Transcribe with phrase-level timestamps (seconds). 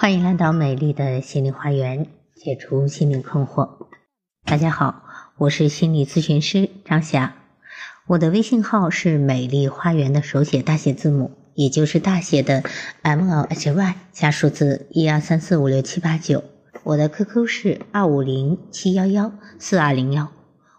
[0.00, 3.88] 欢迎来到美丽的心灵花园，解除心灵困惑。
[4.44, 5.02] 大家好，
[5.38, 7.34] 我是心理咨询师张霞，
[8.06, 12.62] 我的微信号是美丽花园的手写大写字母，也就是大写的
[13.02, 16.44] M L H Y 加数字一二三四五六七八九。
[16.84, 20.28] 我的 QQ 是二五零七幺幺四二零幺，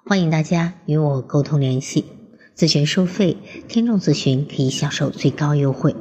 [0.06, 2.06] 欢迎大家与我沟通联系。
[2.56, 3.36] 咨询收费，
[3.68, 5.94] 听众咨询可以享受最高优惠。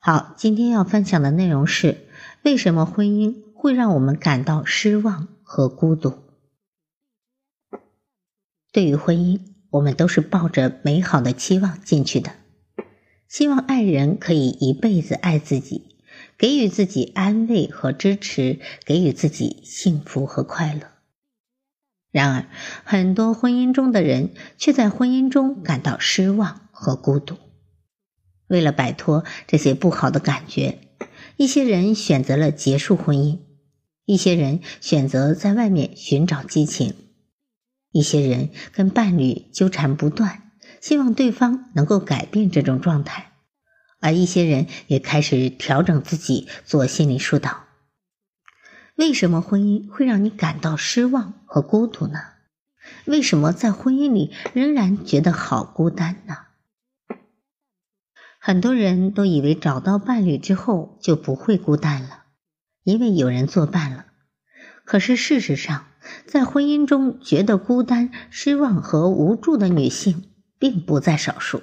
[0.00, 1.98] 好，今天要分享的内容是。
[2.44, 6.12] 为什么婚姻会让我们感到失望和孤独？
[8.70, 12.32] 对于婚姻，我们都是抱着美好的期望进去的，
[13.28, 15.96] 希望爱人可以一辈子爱自己，
[16.36, 20.82] 给予自己安慰和支持，给予自己幸福和快乐。
[22.10, 22.46] 然而，
[22.84, 27.38] 很多婚姻中的人却在婚姻中感到失望和孤独。
[28.48, 30.80] 为了摆脱这些不好的感觉。
[31.36, 33.40] 一些人选择了结束婚姻，
[34.04, 36.94] 一些人选择在外面寻找激情，
[37.90, 43.32] 一些人跟伴侣纠缠不断，希望对方能够改变这种状态，
[43.98, 47.64] 而一些人也开始调整自己，做心理疏导。
[48.94, 52.20] 为什么婚姻会让你感到失望和孤独呢？
[53.06, 56.36] 为什么在婚姻里仍然觉得好孤单呢？
[58.46, 62.24] 很多人都以为找到伴侣之后就不会孤单了，
[62.82, 64.04] 因为有人作伴了。
[64.84, 65.86] 可是事实上，
[66.26, 70.24] 在婚姻中觉得孤单、失望和无助的女性
[70.58, 71.62] 并不在少数。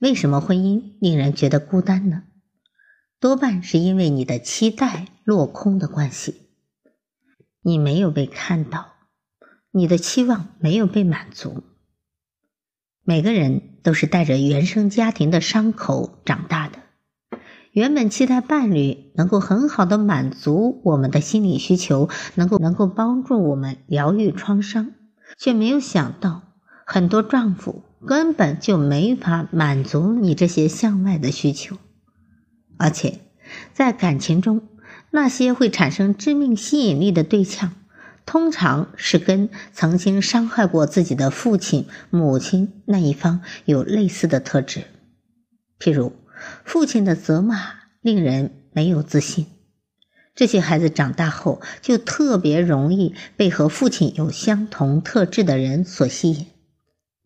[0.00, 2.24] 为什么婚姻令人觉得孤单呢？
[3.20, 6.48] 多半是因为你的期待落空的关系，
[7.62, 8.94] 你没有被看到，
[9.70, 11.62] 你的期望没有被满足。
[13.04, 16.78] 每个人都是带着原生家庭的伤口长大的，
[17.72, 24.92] 原本期待伴侣能够很好的满足我们的心理需求，能够能够帮助我们疗愈创伤，
[25.38, 26.42] 却没有想到
[26.84, 31.76] 很多丈夫根本就没法满足你这些向外的需求，
[32.76, 33.20] 而且
[33.72, 34.68] 在感情中，
[35.10, 37.72] 那些会产生致命吸引力的对象。
[38.30, 44.84] 通常是跟曾经伤害过自己的父亲、母亲那一方有类似的特质，
[45.80, 46.12] 譬如
[46.64, 47.56] 父亲的责骂
[48.00, 49.46] 令人没有自信，
[50.36, 56.46] 这些孩子长大后就特别容易被和父亲有相同特质的人所吸引，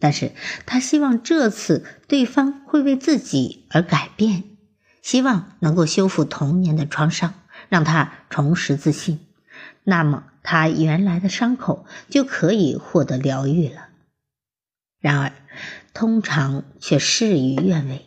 [0.01, 0.33] 但是
[0.65, 4.45] 他希望这次对方会为自己而改变，
[5.03, 7.35] 希望能够修复童年的创伤，
[7.69, 9.21] 让他重拾自信。
[9.83, 13.89] 那么，他原来的伤口就可以获得疗愈了。
[15.01, 15.33] 然而，
[15.93, 18.05] 通常却事与愿违。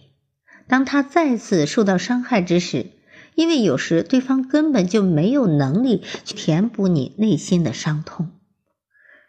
[0.67, 2.91] 当他再次受到伤害之时，
[3.35, 8.31] 因为有时对方根本就没有能力去填补你内心的伤痛，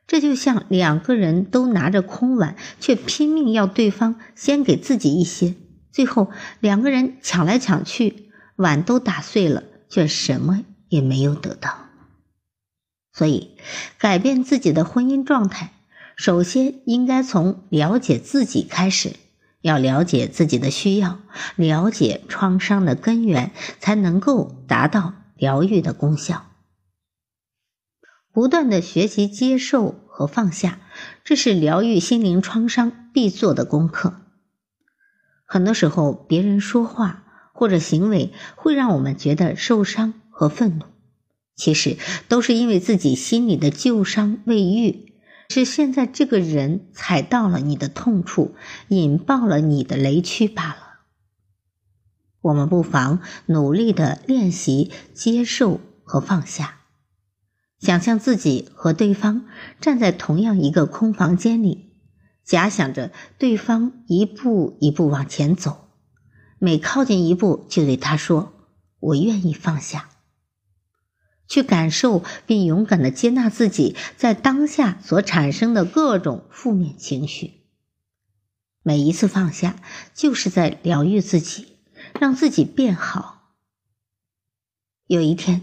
[0.06, 5.54] 这就像两个人都拿着空碗，却拼命要对方先给自己一些，
[5.92, 6.30] 最后
[6.60, 11.87] 两个人抢来抢去，碗都打碎了，却什么也没有得到。
[13.18, 13.56] 所以，
[13.98, 15.72] 改变自己的婚姻状态，
[16.14, 19.16] 首先应该从了解自己开始。
[19.60, 21.18] 要了解自己的需要，
[21.56, 26.44] 了解创伤的根源，才能够达到疗愈的功效。
[28.32, 30.78] 不断的学习、接受和放下，
[31.24, 34.14] 这是疗愈心灵创伤必做的功课。
[35.44, 40.84] 很多时候，别人说话或者行为会让我们觉得受伤和愤怒。
[41.58, 41.98] 其实
[42.28, 45.12] 都是因为自己心里的旧伤未愈，
[45.50, 48.54] 是现在这个人踩到了你的痛处，
[48.86, 51.00] 引爆了你的雷区罢了。
[52.42, 56.82] 我们不妨努力的练习接受和放下，
[57.80, 59.46] 想象自己和对方
[59.80, 61.90] 站在同样一个空房间里，
[62.44, 65.88] 假想着对方一步一步往前走，
[66.60, 68.52] 每靠近一步就对他说
[69.00, 70.10] ：“我愿意放下。”
[71.48, 77.54] 去感受并勇敢的接纳自己在当下所产生的各种负面情绪。
[78.84, 79.76] 每一次放下，
[80.14, 81.66] 就是在疗愈自己，
[82.20, 83.54] 让自己变好。
[85.06, 85.62] 有一天，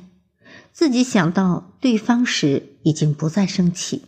[0.71, 4.05] 自己想到对方时，已经不再生气，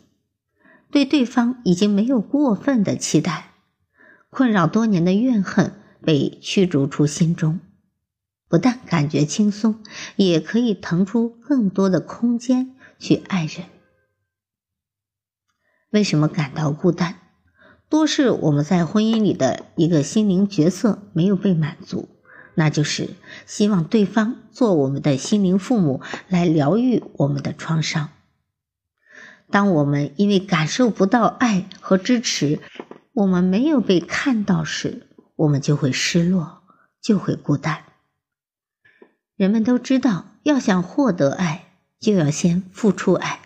[0.92, 3.54] 对对方已经没有过分的期待，
[4.30, 7.60] 困扰多年的怨恨被驱逐出心中。
[8.50, 9.84] 不但感觉轻松，
[10.16, 13.66] 也可以腾出更多的空间去爱人。
[15.92, 17.16] 为什么感到孤单？
[17.90, 22.10] 多是我们在婚姻里的一个心灵角色没有被满足，
[22.56, 23.12] 那就是
[23.46, 28.10] 希望对方做我们的心灵父母，来疗愈我们的创伤。
[29.50, 32.60] 当我们因为感受不到爱和支持，
[33.14, 35.08] 我们没有被看到时，
[35.38, 36.64] 我们就会失落，
[37.02, 37.84] 就会孤单。
[39.38, 41.66] 人们都知道，要想获得爱，
[42.00, 43.42] 就要先付出爱。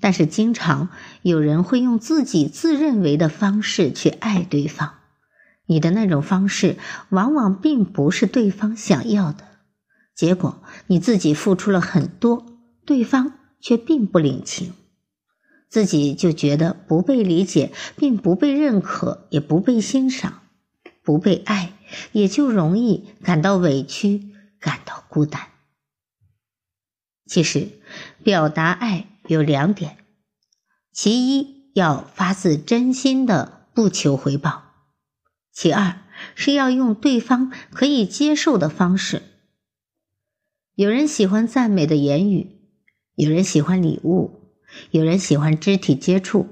[0.00, 0.88] 但是，经常
[1.22, 4.94] 有人会用自己自认为的方式去爱对方，
[5.66, 6.76] 你的那种方式
[7.10, 9.44] 往往并不是对方想要的，
[10.16, 12.44] 结果你自己付出了很多，
[12.84, 14.72] 对方却并不领情，
[15.68, 20.40] 自己就觉得不被理解，并不被认可，也不被欣赏，
[21.04, 21.74] 不被爱，
[22.10, 24.31] 也就容易感到委屈。
[24.62, 25.48] 感到孤单。
[27.26, 27.68] 其实，
[28.22, 29.98] 表达爱有两点：
[30.92, 34.72] 其一，要发自真心的不求回报；
[35.52, 36.02] 其二，
[36.34, 39.22] 是要用对方可以接受的方式。
[40.74, 42.58] 有人喜欢赞美的言语，
[43.14, 44.52] 有人喜欢礼物，
[44.90, 46.48] 有人喜欢肢体接触，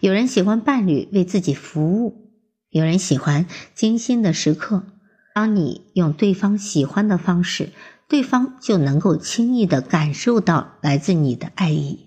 [0.00, 2.32] 有人喜欢伴侣为自己服务，
[2.70, 4.86] 有人喜欢精心的时刻。
[5.34, 7.70] 当你用对方喜欢的方式，
[8.08, 12.06] 对方就能够轻易的感受到来自你的爱意。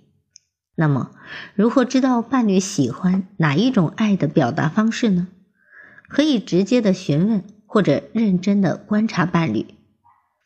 [0.75, 1.11] 那么，
[1.53, 5.27] 如何知道伴侣喜欢哪一种爱的表达方式呢？
[6.07, 9.65] 可以直接的询问，或者认真的观察伴侣。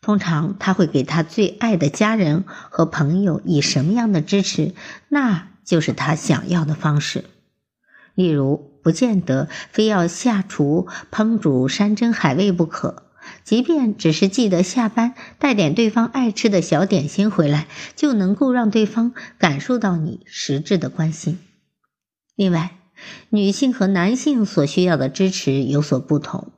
[0.02, 4.74] 通常他会给他最爱的家人和朋友以什么样的支持，
[5.08, 7.26] 那就是他想要的方式。
[8.16, 8.71] 例如。
[8.84, 13.04] 不见得非要下厨烹煮山珍海味不可，
[13.44, 21.40] 即便只是记得下班带点对方爱吃的小点心回来，就能够让对方感受到你实质的关心。
[22.36, 22.78] 另外，
[23.30, 26.52] 女性和男性所需要的支持有所不同，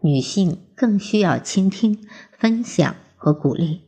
[0.00, 2.06] 女性更需要倾听、
[2.38, 3.82] 分享和鼓励，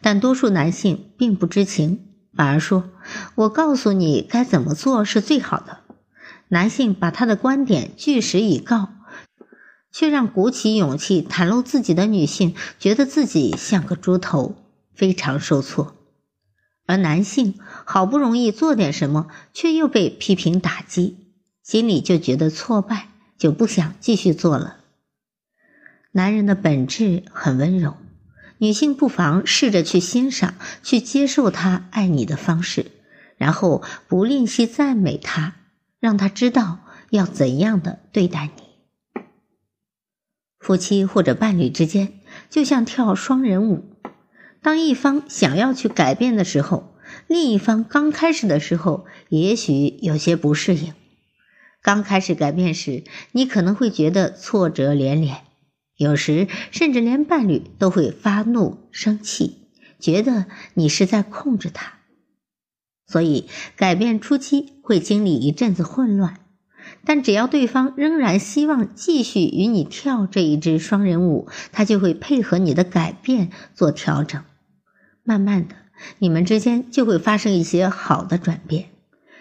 [0.00, 2.00] 但多数男性并不知情，
[2.34, 2.90] 反而说
[3.36, 5.83] ：“我告诉你该怎么做是最好的。”
[6.48, 8.90] 男性把他的观点据实以告，
[9.90, 14.56] 却让鼓起勇气袒露自己的女性觉得自己像个猪头，
[14.94, 15.94] 非常受挫；
[16.86, 21.16] 而男性好不容易做点什么，却又被批评打击，
[21.62, 23.08] 心里就觉得挫败，
[23.38, 24.78] 就不想继续做了。
[26.12, 27.96] 男人的本质很温柔，
[28.58, 32.92] 女性不妨试着去欣赏、去接受他爱你的方式，
[33.36, 35.56] 然后不吝惜赞美他。
[36.04, 38.62] 让他知道要怎样的对待你。
[40.58, 42.20] 夫妻或者伴侣之间
[42.50, 43.96] 就像跳双人舞，
[44.60, 46.94] 当一方想要去改变的时候，
[47.26, 50.92] 另一方刚开始的时候也许有些不适应。
[51.80, 53.02] 刚开始改变时，
[53.32, 55.38] 你可能会觉得挫折连连，
[55.96, 62.00] 有时甚至连伴侣都会发怒生气，觉得你是在控制他。
[63.06, 63.46] 所以，
[63.76, 66.40] 改变初期会经历一阵子混乱，
[67.04, 74.42] 但只要对方仍然希望继续与你跳这一支双人舞，他就会配合你的改变做调整。
[75.22, 75.74] 慢慢的，
[76.18, 78.86] 你们之间就会发生一些好的转变，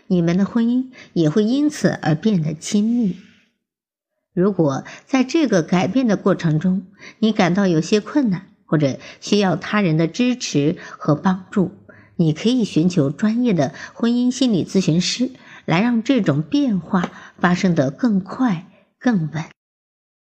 [0.08, 3.18] 你们的婚姻也会因此而变得亲密。
[4.34, 6.88] 如果在这个改变的过程中，
[7.20, 11.72] 你感到有些困难，或者需要他人的支持和帮助，
[12.24, 15.30] 你可以寻求专业的婚姻心理咨询师，
[15.66, 18.66] 来让这种变化发生得更快、
[18.98, 19.53] 更稳。